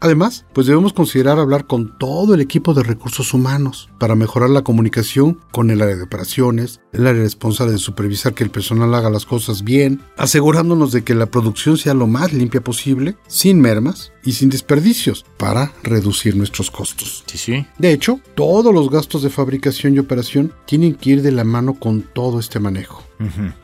Además, 0.00 0.46
pues 0.52 0.66
debemos 0.66 0.92
considerar 0.92 1.38
hablar 1.38 1.66
con 1.66 1.98
todo 1.98 2.34
el 2.34 2.40
equipo 2.40 2.74
de 2.74 2.82
recursos 2.82 3.34
humanos 3.34 3.88
para 3.98 4.14
mejorar 4.14 4.50
la 4.50 4.62
comunicación 4.62 5.40
con 5.52 5.70
el 5.70 5.82
área 5.82 5.96
de 5.96 6.02
operaciones, 6.02 6.80
el 6.92 7.06
área 7.06 7.22
responsable 7.22 7.72
de 7.72 7.78
supervisar 7.78 8.34
que 8.34 8.44
el 8.44 8.50
personal 8.50 8.94
haga 8.94 9.10
las 9.10 9.26
cosas 9.26 9.64
bien, 9.64 10.02
asegurándonos 10.16 10.92
de 10.92 11.02
que 11.02 11.14
la 11.14 11.26
producción 11.26 11.76
sea 11.76 11.94
lo 11.94 12.06
más 12.06 12.32
limpia 12.32 12.60
posible, 12.60 13.16
sin 13.26 13.60
mermas 13.60 14.12
y 14.24 14.32
sin 14.32 14.48
desperdicios, 14.48 15.24
para 15.36 15.72
reducir 15.82 16.36
nuestros 16.36 16.70
costos. 16.70 17.24
Sí, 17.26 17.38
sí. 17.38 17.66
De 17.78 17.92
hecho, 17.92 18.20
todos 18.34 18.74
los 18.74 18.90
gastos 18.90 19.22
de 19.22 19.30
fabricación 19.30 19.94
y 19.94 19.98
operación 19.98 20.52
tienen 20.66 20.94
que 20.94 21.05
ir 21.10 21.22
de 21.22 21.32
la 21.32 21.44
mano 21.44 21.74
con 21.74 22.02
todo 22.02 22.38
este 22.38 22.60
manejo 22.60 23.06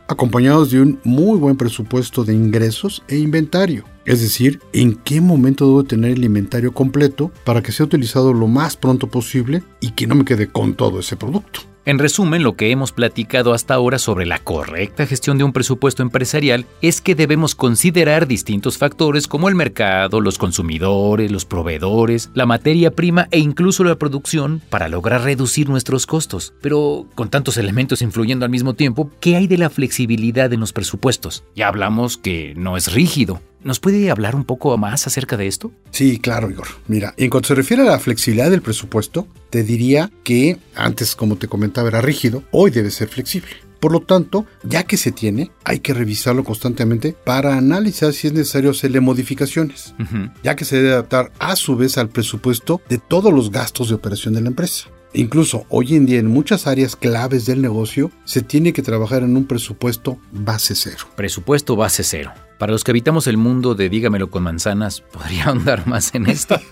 acompañados 0.08 0.70
de 0.70 0.80
un 0.80 0.98
muy 1.04 1.38
buen 1.38 1.56
presupuesto 1.56 2.24
de 2.24 2.34
ingresos 2.34 3.02
e 3.08 3.18
inventario. 3.18 3.84
Es 4.04 4.20
decir, 4.20 4.60
en 4.72 4.94
qué 4.94 5.20
momento 5.20 5.66
debo 5.66 5.84
tener 5.84 6.12
el 6.12 6.24
inventario 6.24 6.72
completo 6.72 7.30
para 7.44 7.62
que 7.62 7.72
sea 7.72 7.86
utilizado 7.86 8.32
lo 8.32 8.48
más 8.48 8.76
pronto 8.76 9.06
posible 9.06 9.62
y 9.80 9.90
que 9.90 10.06
no 10.06 10.14
me 10.14 10.24
quede 10.24 10.48
con 10.48 10.74
todo 10.74 11.00
ese 11.00 11.16
producto. 11.16 11.71
En 11.84 11.98
resumen, 11.98 12.44
lo 12.44 12.54
que 12.54 12.70
hemos 12.70 12.92
platicado 12.92 13.52
hasta 13.52 13.74
ahora 13.74 13.98
sobre 13.98 14.24
la 14.24 14.38
correcta 14.38 15.04
gestión 15.04 15.36
de 15.36 15.42
un 15.42 15.52
presupuesto 15.52 16.04
empresarial 16.04 16.64
es 16.80 17.00
que 17.00 17.16
debemos 17.16 17.56
considerar 17.56 18.28
distintos 18.28 18.78
factores 18.78 19.26
como 19.26 19.48
el 19.48 19.56
mercado, 19.56 20.20
los 20.20 20.38
consumidores, 20.38 21.32
los 21.32 21.44
proveedores, 21.44 22.30
la 22.34 22.46
materia 22.46 22.92
prima 22.92 23.26
e 23.32 23.40
incluso 23.40 23.82
la 23.82 23.96
producción 23.96 24.62
para 24.70 24.88
lograr 24.88 25.24
reducir 25.24 25.68
nuestros 25.68 26.06
costos. 26.06 26.54
Pero 26.60 27.06
con 27.16 27.30
tantos 27.30 27.56
elementos 27.56 28.00
influyendo 28.00 28.44
al 28.44 28.52
mismo 28.52 28.74
tiempo, 28.74 29.10
¿qué 29.18 29.34
hay 29.34 29.48
de 29.48 29.58
la 29.58 29.68
flexibilidad 29.68 30.52
en 30.52 30.60
los 30.60 30.72
presupuestos? 30.72 31.42
Ya 31.56 31.66
hablamos 31.66 32.16
que 32.16 32.54
no 32.56 32.76
es 32.76 32.92
rígido. 32.92 33.40
¿Nos 33.64 33.78
puede 33.78 34.10
hablar 34.10 34.34
un 34.34 34.44
poco 34.44 34.76
más 34.76 35.06
acerca 35.06 35.36
de 35.36 35.46
esto? 35.46 35.70
Sí, 35.90 36.18
claro, 36.18 36.50
Igor. 36.50 36.68
Mira, 36.88 37.14
en 37.16 37.30
cuanto 37.30 37.48
se 37.48 37.54
refiere 37.54 37.82
a 37.82 37.86
la 37.86 37.98
flexibilidad 37.98 38.50
del 38.50 38.62
presupuesto, 38.62 39.28
te 39.50 39.62
diría 39.62 40.10
que 40.24 40.58
antes, 40.74 41.14
como 41.14 41.36
te 41.36 41.48
comentaba, 41.48 41.88
era 41.88 42.00
rígido, 42.00 42.42
hoy 42.50 42.70
debe 42.70 42.90
ser 42.90 43.08
flexible. 43.08 43.50
Por 43.78 43.92
lo 43.92 44.00
tanto, 44.00 44.46
ya 44.62 44.84
que 44.84 44.96
se 44.96 45.10
tiene, 45.10 45.50
hay 45.64 45.80
que 45.80 45.92
revisarlo 45.92 46.44
constantemente 46.44 47.16
para 47.24 47.56
analizar 47.56 48.12
si 48.12 48.28
es 48.28 48.32
necesario 48.32 48.70
hacerle 48.70 49.00
modificaciones, 49.00 49.94
ya 50.44 50.54
que 50.54 50.64
se 50.64 50.76
debe 50.76 50.92
adaptar 50.92 51.32
a 51.40 51.56
su 51.56 51.74
vez 51.74 51.98
al 51.98 52.08
presupuesto 52.08 52.80
de 52.88 52.98
todos 52.98 53.32
los 53.32 53.50
gastos 53.50 53.88
de 53.88 53.96
operación 53.96 54.34
de 54.34 54.40
la 54.40 54.48
empresa. 54.48 54.88
Incluso 55.14 55.66
hoy 55.68 55.96
en 55.96 56.06
día 56.06 56.20
en 56.20 56.28
muchas 56.28 56.66
áreas 56.66 56.94
claves 56.94 57.44
del 57.44 57.60
negocio 57.60 58.10
se 58.24 58.42
tiene 58.42 58.72
que 58.72 58.82
trabajar 58.82 59.24
en 59.24 59.36
un 59.36 59.46
presupuesto 59.46 60.18
base 60.30 60.74
cero. 60.74 61.04
Presupuesto 61.16 61.74
base 61.74 62.04
cero. 62.04 62.32
Para 62.58 62.72
los 62.72 62.84
que 62.84 62.92
habitamos 62.92 63.26
el 63.26 63.36
mundo 63.36 63.74
de 63.74 63.88
dígamelo 63.88 64.30
con 64.30 64.44
manzanas, 64.44 65.00
¿podría 65.00 65.44
ahondar 65.46 65.86
más 65.86 66.14
en 66.14 66.26
esto? 66.26 66.60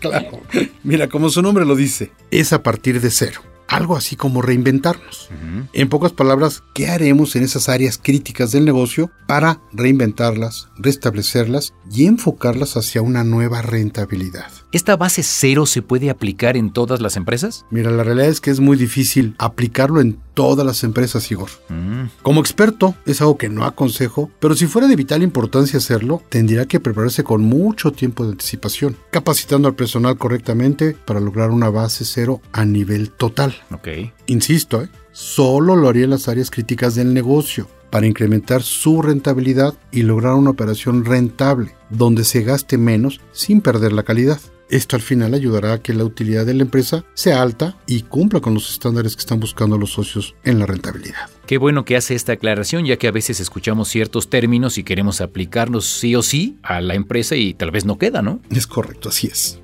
Claro. 0.00 0.40
Mira, 0.82 1.08
como 1.08 1.28
su 1.28 1.42
nombre 1.42 1.66
lo 1.66 1.76
dice, 1.76 2.10
es 2.30 2.54
a 2.54 2.62
partir 2.62 3.00
de 3.02 3.10
cero. 3.10 3.42
Algo 3.70 3.96
así 3.96 4.16
como 4.16 4.42
reinventarnos. 4.42 5.28
En 5.72 5.88
pocas 5.88 6.12
palabras, 6.12 6.64
¿qué 6.74 6.88
haremos 6.88 7.36
en 7.36 7.44
esas 7.44 7.68
áreas 7.68 7.98
críticas 8.02 8.50
del 8.50 8.64
negocio 8.64 9.12
para 9.28 9.60
reinventarlas, 9.72 10.68
restablecerlas 10.76 11.72
y 11.88 12.06
enfocarlas 12.06 12.76
hacia 12.76 13.00
una 13.00 13.22
nueva 13.22 13.62
rentabilidad? 13.62 14.50
¿Esta 14.72 14.96
base 14.96 15.22
cero 15.22 15.66
se 15.66 15.82
puede 15.82 16.10
aplicar 16.10 16.56
en 16.56 16.72
todas 16.72 17.00
las 17.00 17.16
empresas? 17.16 17.64
Mira, 17.70 17.92
la 17.92 18.02
realidad 18.02 18.28
es 18.28 18.40
que 18.40 18.50
es 18.50 18.58
muy 18.58 18.76
difícil 18.76 19.34
aplicarlo 19.38 20.00
en 20.00 20.18
todas 20.34 20.64
las 20.66 20.84
empresas, 20.84 21.30
Igor. 21.30 21.50
Mm, 21.68 22.06
Como 22.22 22.40
experto, 22.40 22.94
es 23.06 23.20
algo 23.20 23.36
que 23.36 23.48
no 23.48 23.64
aconsejo, 23.64 24.30
pero 24.40 24.54
si 24.54 24.66
fuera 24.66 24.88
de 24.88 24.96
vital 24.96 25.22
importancia 25.22 25.78
hacerlo, 25.78 26.22
tendría 26.28 26.66
que 26.66 26.80
prepararse 26.80 27.24
con 27.24 27.42
mucho 27.42 27.92
tiempo 27.92 28.24
de 28.24 28.32
anticipación, 28.32 28.96
capacitando 29.10 29.68
al 29.68 29.74
personal 29.74 30.16
correctamente 30.18 30.96
para 31.04 31.20
lograr 31.20 31.50
una 31.50 31.68
base 31.68 32.04
cero 32.04 32.40
a 32.52 32.64
nivel 32.64 33.10
total. 33.10 33.54
Ok. 33.72 33.88
Insisto, 34.26 34.82
¿eh? 34.82 34.88
solo 35.12 35.76
lo 35.76 35.88
haría 35.88 36.04
en 36.04 36.10
las 36.10 36.28
áreas 36.28 36.50
críticas 36.50 36.94
del 36.94 37.14
negocio 37.14 37.68
para 37.90 38.06
incrementar 38.06 38.62
su 38.62 39.02
rentabilidad 39.02 39.74
y 39.90 40.02
lograr 40.02 40.34
una 40.34 40.50
operación 40.50 41.04
rentable, 41.04 41.74
donde 41.90 42.24
se 42.24 42.42
gaste 42.42 42.78
menos 42.78 43.20
sin 43.32 43.60
perder 43.60 43.92
la 43.92 44.04
calidad. 44.04 44.40
Esto 44.70 44.94
al 44.94 45.02
final 45.02 45.34
ayudará 45.34 45.72
a 45.72 45.82
que 45.82 45.92
la 45.92 46.04
utilidad 46.04 46.46
de 46.46 46.54
la 46.54 46.62
empresa 46.62 47.04
sea 47.14 47.42
alta 47.42 47.76
y 47.88 48.02
cumpla 48.02 48.40
con 48.40 48.54
los 48.54 48.70
estándares 48.70 49.16
que 49.16 49.20
están 49.20 49.40
buscando 49.40 49.76
los 49.76 49.90
socios 49.90 50.36
en 50.44 50.60
la 50.60 50.66
rentabilidad. 50.66 51.28
Qué 51.46 51.58
bueno 51.58 51.84
que 51.84 51.96
hace 51.96 52.14
esta 52.14 52.34
aclaración, 52.34 52.86
ya 52.86 52.96
que 52.96 53.08
a 53.08 53.10
veces 53.10 53.40
escuchamos 53.40 53.88
ciertos 53.88 54.30
términos 54.30 54.78
y 54.78 54.84
queremos 54.84 55.20
aplicarlos 55.20 55.86
sí 55.86 56.14
o 56.14 56.22
sí 56.22 56.58
a 56.62 56.80
la 56.80 56.94
empresa 56.94 57.34
y 57.34 57.52
tal 57.54 57.72
vez 57.72 57.84
no 57.84 57.98
queda, 57.98 58.22
¿no? 58.22 58.40
Es 58.48 58.68
correcto, 58.68 59.08
así 59.08 59.26
es. 59.26 59.60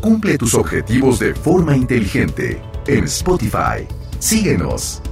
Cumple 0.00 0.38
tus 0.38 0.54
objetivos 0.54 1.18
de 1.18 1.34
forma 1.34 1.76
inteligente 1.76 2.62
en 2.86 3.04
Spotify. 3.04 3.86
Síguenos. 4.18 5.02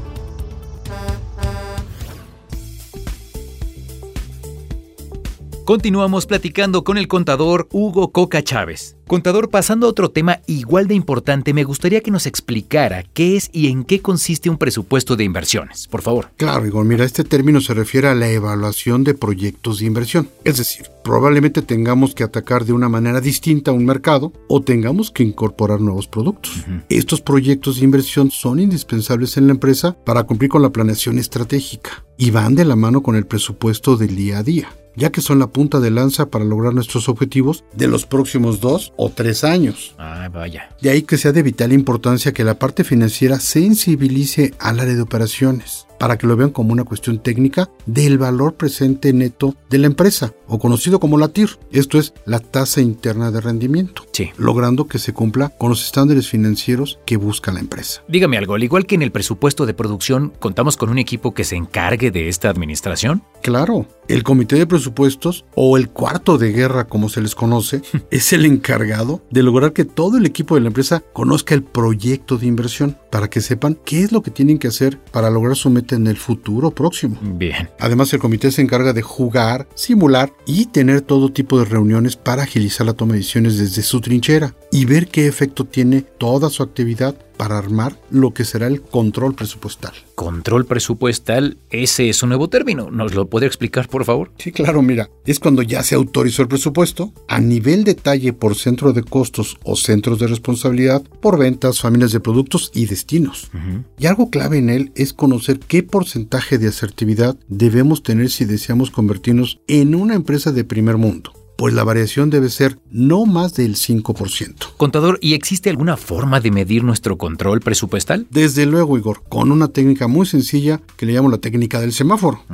Continuamos 5.66 6.24
platicando 6.24 6.84
con 6.84 6.96
el 6.96 7.06
contador 7.06 7.68
Hugo 7.70 8.12
Coca 8.12 8.42
Chávez. 8.42 8.97
Contador, 9.08 9.48
pasando 9.48 9.86
a 9.86 9.88
otro 9.88 10.10
tema 10.10 10.40
igual 10.46 10.86
de 10.86 10.94
importante, 10.94 11.54
me 11.54 11.64
gustaría 11.64 12.02
que 12.02 12.10
nos 12.10 12.26
explicara 12.26 13.04
qué 13.14 13.36
es 13.36 13.48
y 13.54 13.68
en 13.68 13.84
qué 13.84 14.02
consiste 14.02 14.50
un 14.50 14.58
presupuesto 14.58 15.16
de 15.16 15.24
inversiones, 15.24 15.88
por 15.88 16.02
favor. 16.02 16.28
Claro, 16.36 16.66
Igor, 16.66 16.84
mira, 16.84 17.06
este 17.06 17.24
término 17.24 17.62
se 17.62 17.72
refiere 17.72 18.08
a 18.08 18.14
la 18.14 18.28
evaluación 18.28 19.04
de 19.04 19.14
proyectos 19.14 19.78
de 19.78 19.86
inversión. 19.86 20.28
Es 20.44 20.58
decir, 20.58 20.88
probablemente 21.02 21.62
tengamos 21.62 22.14
que 22.14 22.22
atacar 22.22 22.66
de 22.66 22.74
una 22.74 22.90
manera 22.90 23.22
distinta 23.22 23.70
a 23.70 23.74
un 23.74 23.86
mercado 23.86 24.34
o 24.46 24.60
tengamos 24.60 25.10
que 25.10 25.22
incorporar 25.22 25.80
nuevos 25.80 26.06
productos. 26.06 26.66
Estos 26.90 27.22
proyectos 27.22 27.78
de 27.78 27.84
inversión 27.84 28.30
son 28.30 28.60
indispensables 28.60 29.38
en 29.38 29.46
la 29.46 29.54
empresa 29.54 29.96
para 30.04 30.24
cumplir 30.24 30.50
con 30.50 30.60
la 30.60 30.68
planeación 30.68 31.18
estratégica 31.18 32.04
y 32.18 32.30
van 32.30 32.54
de 32.54 32.66
la 32.66 32.76
mano 32.76 33.02
con 33.02 33.16
el 33.16 33.24
presupuesto 33.24 33.96
del 33.96 34.16
día 34.16 34.40
a 34.40 34.42
día 34.42 34.68
ya 34.98 35.12
que 35.12 35.20
son 35.20 35.38
la 35.38 35.46
punta 35.46 35.78
de 35.78 35.90
lanza 35.90 36.28
para 36.28 36.44
lograr 36.44 36.74
nuestros 36.74 37.08
objetivos 37.08 37.64
de 37.72 37.86
los 37.86 38.04
próximos 38.04 38.60
dos 38.60 38.92
o 38.98 39.10
tres 39.10 39.44
años. 39.44 39.94
Ah, 39.96 40.28
vaya. 40.30 40.68
De 40.82 40.90
ahí 40.90 41.02
que 41.02 41.16
sea 41.16 41.32
de 41.32 41.42
vital 41.42 41.72
importancia 41.72 42.32
que 42.32 42.44
la 42.44 42.58
parte 42.58 42.84
financiera 42.84 43.38
sensibilice 43.40 44.52
al 44.58 44.80
área 44.80 44.94
de 44.94 45.00
operaciones 45.00 45.87
para 45.98 46.16
que 46.18 46.26
lo 46.26 46.36
vean 46.36 46.50
como 46.50 46.72
una 46.72 46.84
cuestión 46.84 47.18
técnica 47.18 47.70
del 47.86 48.18
valor 48.18 48.54
presente 48.54 49.12
neto 49.12 49.54
de 49.70 49.78
la 49.78 49.86
empresa, 49.86 50.32
o 50.46 50.58
conocido 50.58 51.00
como 51.00 51.18
la 51.18 51.28
TIR, 51.28 51.58
esto 51.72 51.98
es 51.98 52.14
la 52.24 52.40
tasa 52.40 52.80
interna 52.80 53.30
de 53.30 53.40
rendimiento, 53.40 54.04
Sí. 54.12 54.30
logrando 54.36 54.86
que 54.88 54.98
se 54.98 55.12
cumpla 55.12 55.50
con 55.50 55.70
los 55.70 55.84
estándares 55.84 56.28
financieros 56.28 56.98
que 57.06 57.16
busca 57.16 57.52
la 57.52 57.60
empresa. 57.60 58.02
Dígame 58.08 58.38
algo, 58.38 58.54
al 58.54 58.64
igual 58.64 58.86
que 58.86 58.94
en 58.94 59.02
el 59.02 59.12
presupuesto 59.12 59.66
de 59.66 59.74
producción, 59.74 60.32
¿contamos 60.38 60.76
con 60.76 60.88
un 60.90 60.98
equipo 60.98 61.34
que 61.34 61.44
se 61.44 61.56
encargue 61.56 62.10
de 62.10 62.28
esta 62.28 62.48
administración? 62.48 63.22
Claro, 63.42 63.86
el 64.08 64.22
comité 64.24 64.56
de 64.56 64.66
presupuestos 64.66 65.44
o 65.54 65.76
el 65.76 65.90
cuarto 65.90 66.38
de 66.38 66.52
guerra 66.52 66.86
como 66.86 67.08
se 67.08 67.20
les 67.20 67.34
conoce 67.34 67.82
es 68.10 68.32
el 68.32 68.44
encargado 68.46 69.22
de 69.30 69.42
lograr 69.42 69.72
que 69.72 69.84
todo 69.84 70.16
el 70.18 70.26
equipo 70.26 70.54
de 70.54 70.62
la 70.62 70.68
empresa 70.68 71.02
conozca 71.12 71.54
el 71.54 71.62
proyecto 71.62 72.36
de 72.38 72.46
inversión 72.46 72.96
para 73.10 73.28
que 73.30 73.40
sepan 73.40 73.78
qué 73.84 74.02
es 74.02 74.12
lo 74.12 74.22
que 74.22 74.30
tienen 74.30 74.58
que 74.58 74.68
hacer 74.68 74.98
para 75.12 75.30
lograr 75.30 75.56
su 75.56 75.70
meta 75.70 75.87
en 75.94 76.06
el 76.06 76.16
futuro 76.16 76.70
próximo. 76.70 77.18
Bien. 77.22 77.70
Además, 77.78 78.12
el 78.12 78.20
comité 78.20 78.50
se 78.50 78.62
encarga 78.62 78.92
de 78.92 79.02
jugar, 79.02 79.68
simular 79.74 80.32
y 80.46 80.66
tener 80.66 81.00
todo 81.00 81.32
tipo 81.32 81.58
de 81.58 81.64
reuniones 81.64 82.16
para 82.16 82.42
agilizar 82.42 82.86
la 82.86 82.94
toma 82.94 83.12
de 83.12 83.18
decisiones 83.18 83.58
desde 83.58 83.82
su 83.82 84.00
trinchera 84.00 84.54
y 84.72 84.84
ver 84.84 85.08
qué 85.08 85.26
efecto 85.26 85.64
tiene 85.64 86.02
toda 86.02 86.50
su 86.50 86.62
actividad 86.62 87.14
para 87.38 87.56
armar 87.56 87.98
lo 88.10 88.34
que 88.34 88.44
será 88.44 88.66
el 88.66 88.82
control 88.82 89.34
presupuestal. 89.34 89.92
Control 90.14 90.66
presupuestal, 90.66 91.56
ese 91.70 92.10
es 92.10 92.22
un 92.22 92.30
nuevo 92.30 92.48
término. 92.48 92.90
¿Nos 92.90 93.14
lo 93.14 93.28
puede 93.28 93.46
explicar, 93.46 93.88
por 93.88 94.04
favor? 94.04 94.30
Sí, 94.36 94.52
claro, 94.52 94.82
mira, 94.82 95.08
es 95.24 95.38
cuando 95.38 95.62
ya 95.62 95.82
se 95.82 95.94
autorizó 95.94 96.42
el 96.42 96.48
presupuesto 96.48 97.14
a 97.28 97.40
nivel 97.40 97.84
detalle 97.84 98.34
por 98.34 98.56
centro 98.56 98.92
de 98.92 99.04
costos 99.04 99.56
o 99.62 99.76
centros 99.76 100.18
de 100.18 100.26
responsabilidad, 100.26 101.02
por 101.20 101.38
ventas, 101.38 101.80
familias 101.80 102.12
de 102.12 102.20
productos 102.20 102.70
y 102.74 102.86
destinos. 102.86 103.50
Y 103.98 104.06
algo 104.06 104.28
clave 104.28 104.58
en 104.58 104.68
él 104.68 104.92
es 104.96 105.12
conocer 105.12 105.60
qué 105.60 105.82
porcentaje 105.82 106.58
de 106.58 106.68
asertividad 106.68 107.36
debemos 107.48 108.02
tener 108.02 108.30
si 108.30 108.44
deseamos 108.44 108.90
convertirnos 108.90 109.60
en 109.68 109.94
una 109.94 110.14
empresa 110.14 110.50
de 110.52 110.64
primer 110.64 110.96
mundo. 110.96 111.32
Pues 111.58 111.74
la 111.74 111.82
variación 111.82 112.30
debe 112.30 112.50
ser 112.50 112.78
no 112.92 113.26
más 113.26 113.54
del 113.54 113.74
5%. 113.74 114.76
Contador, 114.76 115.18
¿y 115.20 115.34
existe 115.34 115.68
alguna 115.68 115.96
forma 115.96 116.38
de 116.38 116.52
medir 116.52 116.84
nuestro 116.84 117.18
control 117.18 117.58
presupuestal? 117.58 118.28
Desde 118.30 118.64
luego, 118.64 118.96
Igor, 118.96 119.24
con 119.28 119.50
una 119.50 119.66
técnica 119.66 120.06
muy 120.06 120.24
sencilla 120.24 120.80
que 120.96 121.04
le 121.04 121.14
llamo 121.14 121.28
la 121.28 121.38
técnica 121.38 121.80
del 121.80 121.92
semáforo. 121.92 122.44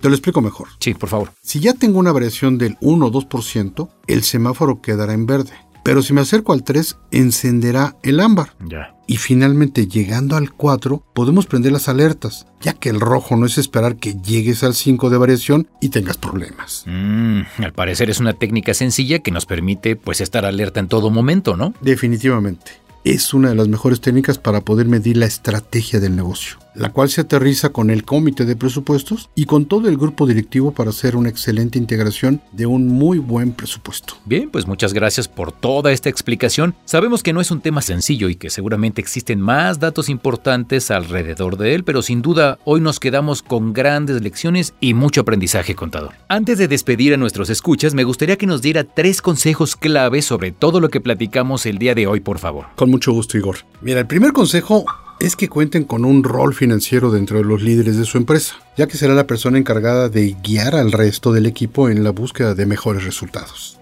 Te 0.00 0.08
lo 0.08 0.14
explico 0.14 0.40
mejor. 0.40 0.68
Sí, 0.78 0.94
por 0.94 1.08
favor. 1.08 1.32
Si 1.42 1.58
ya 1.58 1.72
tengo 1.72 1.98
una 1.98 2.12
variación 2.12 2.56
del 2.56 2.76
1 2.80 3.04
o 3.04 3.10
2%, 3.10 3.88
el 4.06 4.22
semáforo 4.22 4.80
quedará 4.80 5.12
en 5.12 5.26
verde. 5.26 5.54
Pero 5.82 6.02
si 6.02 6.12
me 6.12 6.20
acerco 6.20 6.52
al 6.52 6.62
3, 6.62 6.98
encenderá 7.10 7.96
el 8.02 8.20
ámbar. 8.20 8.54
Ya. 8.60 8.94
Y 9.06 9.16
finalmente, 9.16 9.88
llegando 9.88 10.36
al 10.36 10.52
4, 10.52 11.02
podemos 11.12 11.46
prender 11.46 11.72
las 11.72 11.88
alertas, 11.88 12.46
ya 12.60 12.72
que 12.72 12.88
el 12.88 13.00
rojo 13.00 13.36
no 13.36 13.46
es 13.46 13.58
esperar 13.58 13.96
que 13.96 14.14
llegues 14.14 14.62
al 14.62 14.74
5 14.74 15.10
de 15.10 15.18
variación 15.18 15.68
y 15.80 15.88
tengas 15.88 16.16
problemas. 16.16 16.84
Mm, 16.86 17.40
al 17.58 17.72
parecer 17.72 18.10
es 18.10 18.20
una 18.20 18.32
técnica 18.34 18.74
sencilla 18.74 19.18
que 19.18 19.32
nos 19.32 19.44
permite 19.44 19.96
pues 19.96 20.20
estar 20.20 20.44
alerta 20.46 20.80
en 20.80 20.88
todo 20.88 21.10
momento, 21.10 21.56
¿no? 21.56 21.74
Definitivamente. 21.80 22.72
Es 23.04 23.34
una 23.34 23.48
de 23.48 23.56
las 23.56 23.66
mejores 23.66 24.00
técnicas 24.00 24.38
para 24.38 24.60
poder 24.60 24.86
medir 24.86 25.16
la 25.16 25.26
estrategia 25.26 25.98
del 25.98 26.14
negocio, 26.14 26.58
la 26.76 26.92
cual 26.92 27.08
se 27.08 27.22
aterriza 27.22 27.70
con 27.70 27.90
el 27.90 28.04
comité 28.04 28.44
de 28.44 28.54
presupuestos 28.54 29.28
y 29.34 29.46
con 29.46 29.66
todo 29.66 29.88
el 29.88 29.96
grupo 29.96 30.24
directivo 30.24 30.70
para 30.70 30.90
hacer 30.90 31.16
una 31.16 31.28
excelente 31.28 31.80
integración 31.80 32.40
de 32.52 32.66
un 32.66 32.86
muy 32.86 33.18
buen 33.18 33.54
presupuesto. 33.54 34.14
Bien, 34.24 34.50
pues 34.50 34.68
muchas 34.68 34.92
gracias 34.92 35.26
por 35.26 35.50
toda 35.50 35.90
esta 35.90 36.10
explicación. 36.10 36.76
Sabemos 36.84 37.24
que 37.24 37.32
no 37.32 37.40
es 37.40 37.50
un 37.50 37.60
tema 37.60 37.82
sencillo 37.82 38.28
y 38.28 38.36
que 38.36 38.50
seguramente 38.50 39.00
existen 39.00 39.40
más 39.40 39.80
datos 39.80 40.08
importantes 40.08 40.92
alrededor 40.92 41.56
de 41.56 41.74
él, 41.74 41.82
pero 41.82 42.02
sin 42.02 42.22
duda 42.22 42.60
hoy 42.64 42.80
nos 42.80 43.00
quedamos 43.00 43.42
con 43.42 43.72
grandes 43.72 44.22
lecciones 44.22 44.74
y 44.78 44.94
mucho 44.94 45.22
aprendizaje 45.22 45.74
contador. 45.74 46.12
Antes 46.28 46.56
de 46.56 46.68
despedir 46.68 47.14
a 47.14 47.16
nuestros 47.16 47.50
escuchas, 47.50 47.94
me 47.94 48.04
gustaría 48.04 48.38
que 48.38 48.46
nos 48.46 48.62
diera 48.62 48.84
tres 48.84 49.20
consejos 49.22 49.74
clave 49.74 50.22
sobre 50.22 50.52
todo 50.52 50.78
lo 50.78 50.88
que 50.88 51.00
platicamos 51.00 51.66
el 51.66 51.78
día 51.78 51.96
de 51.96 52.06
hoy, 52.06 52.20
por 52.20 52.38
favor. 52.38 52.66
Con 52.76 52.91
mucho 52.92 53.12
gusto, 53.12 53.36
Igor. 53.36 53.56
Mira, 53.80 54.00
el 54.00 54.06
primer 54.06 54.32
consejo 54.32 54.84
es 55.18 55.36
que 55.36 55.48
cuenten 55.48 55.84
con 55.84 56.04
un 56.04 56.24
rol 56.24 56.52
financiero 56.52 57.10
dentro 57.10 57.38
de 57.38 57.44
los 57.44 57.62
líderes 57.62 57.96
de 57.96 58.04
su 58.04 58.18
empresa, 58.18 58.56
ya 58.76 58.88
que 58.88 58.96
será 58.96 59.14
la 59.14 59.26
persona 59.26 59.56
encargada 59.56 60.08
de 60.08 60.36
guiar 60.42 60.74
al 60.74 60.90
resto 60.90 61.32
del 61.32 61.46
equipo 61.46 61.88
en 61.88 62.02
la 62.02 62.10
búsqueda 62.10 62.54
de 62.54 62.66
mejores 62.66 63.04
resultados. 63.04 63.78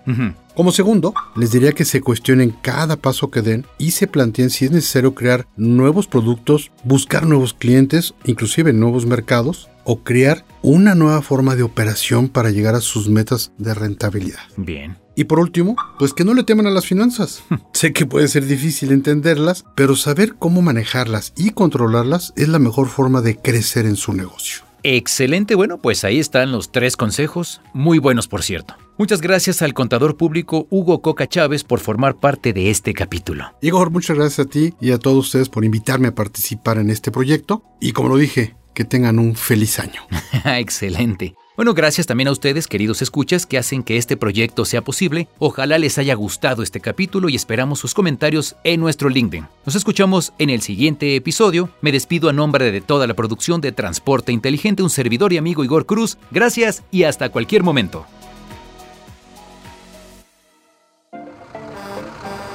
Como 0.55 0.73
segundo, 0.73 1.15
les 1.37 1.53
diría 1.53 1.73
que 1.73 1.85
se 1.85 2.03
cuestionen 2.03 2.55
cada 2.63 2.97
paso 2.97 3.31
que 3.31 3.43
den 3.43 3.65
y 3.79 3.93
se 3.93 4.07
planteen 4.07 4.51
si 4.51 4.67
es 4.67 4.71
necesario 4.71 5.15
crear 5.15 5.47
nuevos 5.57 6.07
productos, 6.07 6.71
buscar 6.85 7.27
nuevos 7.27 7.55
clientes, 7.55 8.15
inclusive 8.25 8.73
nuevos 8.73 9.07
mercados, 9.07 9.71
o 9.85 10.03
crear 10.03 10.45
una 10.63 10.95
nueva 10.95 11.23
forma 11.23 11.57
de 11.57 11.63
operación 11.63 12.29
para 12.29 12.51
llegar 12.51 12.75
a 12.75 12.81
sus 12.81 13.09
metas 13.09 13.53
de 13.57 13.73
rentabilidad. 13.73 14.41
Bien. 14.57 14.99
Y 15.21 15.25
por 15.25 15.39
último, 15.39 15.77
pues 15.99 16.15
que 16.15 16.25
no 16.25 16.33
le 16.33 16.45
teman 16.45 16.67
a 16.67 16.71
las 16.71 16.87
finanzas. 16.87 17.43
sé 17.75 17.93
que 17.93 18.07
puede 18.07 18.27
ser 18.27 18.47
difícil 18.47 18.91
entenderlas, 18.91 19.67
pero 19.75 19.95
saber 19.95 20.37
cómo 20.39 20.63
manejarlas 20.63 21.35
y 21.37 21.51
controlarlas 21.51 22.33
es 22.37 22.49
la 22.49 22.59
mejor 22.59 22.89
forma 22.89 23.21
de 23.21 23.37
crecer 23.37 23.85
en 23.85 23.97
su 23.97 24.15
negocio. 24.15 24.63
Excelente, 24.83 25.55
bueno, 25.57 25.77
pues 25.77 26.05
ahí 26.05 26.19
están 26.19 26.53
los 26.53 26.73
tres 26.73 26.97
consejos, 26.97 27.61
muy 27.75 27.99
buenos 27.99 28.29
por 28.29 28.43
cierto. 28.43 28.77
Muchas 28.97 29.21
gracias 29.21 29.61
al 29.61 29.75
contador 29.75 30.17
público 30.17 30.67
Hugo 30.71 31.03
Coca 31.03 31.27
Chávez 31.27 31.65
por 31.65 31.81
formar 31.81 32.17
parte 32.17 32.55
de 32.55 32.71
este 32.71 32.95
capítulo. 32.95 33.45
Igor, 33.61 33.91
muchas 33.91 34.17
gracias 34.17 34.47
a 34.47 34.49
ti 34.49 34.73
y 34.81 34.93
a 34.93 34.99
todos 34.99 35.27
ustedes 35.27 35.51
por 35.51 35.67
invitarme 35.67 36.09
a 36.09 36.15
participar 36.15 36.79
en 36.79 36.89
este 36.89 37.11
proyecto. 37.11 37.63
Y 37.79 37.93
como 37.93 38.09
lo 38.09 38.17
dije, 38.17 38.57
que 38.73 38.87
tengan 38.87 39.19
un 39.19 39.37
feliz 39.37 39.79
año. 39.81 40.01
Excelente. 40.47 41.35
Bueno, 41.61 41.75
gracias 41.75 42.07
también 42.07 42.29
a 42.29 42.33
ustedes, 42.33 42.67
queridos 42.67 43.03
escuchas, 43.03 43.45
que 43.45 43.59
hacen 43.59 43.83
que 43.83 43.99
este 43.99 44.17
proyecto 44.17 44.65
sea 44.65 44.81
posible. 44.81 45.29
Ojalá 45.39 45.77
les 45.77 45.99
haya 45.99 46.15
gustado 46.15 46.63
este 46.63 46.81
capítulo 46.81 47.29
y 47.29 47.37
esperamos 47.37 47.79
sus 47.79 47.93
comentarios 47.93 48.57
en 48.65 48.81
nuestro 48.81 49.11
LinkedIn. 49.11 49.47
Nos 49.67 49.75
escuchamos 49.75 50.33
en 50.39 50.49
el 50.49 50.63
siguiente 50.63 51.17
episodio. 51.17 51.69
Me 51.83 51.93
despido 51.93 52.31
a 52.31 52.33
nombre 52.33 52.73
de 52.73 52.81
toda 52.81 53.07
la 53.07 53.13
producción 53.13 53.61
de 53.61 53.73
Transporte 53.73 54.33
Inteligente, 54.33 54.83
un 54.83 54.89
servidor 54.89 55.35
y 55.35 55.37
amigo 55.37 55.63
Igor 55.63 55.85
Cruz. 55.85 56.17
Gracias 56.31 56.83
y 56.91 57.03
hasta 57.03 57.29
cualquier 57.29 57.63
momento. 57.63 58.07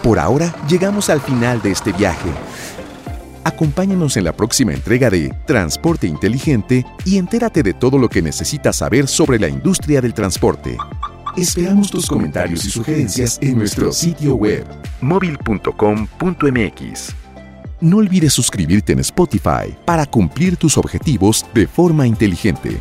Por 0.02 0.18
ahora 0.18 0.52
llegamos 0.68 1.12
al 1.12 1.22
final 1.22 1.62
de 1.62 1.70
este 1.70 1.92
viaje. 1.92 2.32
Acompáñanos 3.46 4.18
en 4.18 4.24
la 4.24 4.34
próxima 4.34 4.74
entrega 4.74 5.12
de 5.12 5.32
Transporte 5.46 6.08
Inteligente 6.08 6.84
y 7.06 7.20
entérate 7.20 7.62
de 7.62 7.76
todo 7.76 8.00
lo 8.00 8.10
que 8.10 8.24
necesitas 8.24 8.78
saber 8.78 9.08
sobre 9.08 9.38
la 9.38 9.48
industria 9.48 10.02
del 10.02 10.16
transporte. 10.16 10.76
Esperamos 11.38 11.92
tus 11.92 12.08
comentarios 12.08 12.66
y 12.66 12.72
sugerencias 12.72 13.38
en 13.44 13.60
nuestro 13.60 13.92
sitio 13.92 14.34
web. 14.34 14.66
móvil.com.mx. 15.00 17.16
No 17.82 17.98
olvides 17.98 18.34
suscribirte 18.34 18.94
en 18.94 19.00
Spotify 19.00 19.76
para 19.86 20.08
cumplir 20.08 20.58
tus 20.58 20.76
objetivos 20.76 21.46
de 21.54 21.68
forma 21.68 22.08
inteligente. 22.08 22.80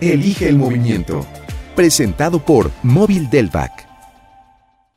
Elige 0.00 0.48
el 0.48 0.56
movimiento. 0.56 1.26
Presentado 1.76 2.42
por 2.42 2.70
Móvil 2.82 3.28
Delvac. 3.28 3.89